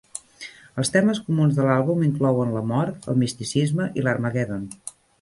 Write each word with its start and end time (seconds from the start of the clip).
Els 0.83 0.89
temes 0.95 1.19
comuns 1.27 1.59
de 1.59 1.69
l'àlbum 1.69 2.03
inclouen 2.09 2.57
la 2.57 2.65
mort, 2.73 3.09
el 3.15 3.23
misticisme 3.27 3.91
i 4.01 4.09
l'Harmagedon. 4.09 4.69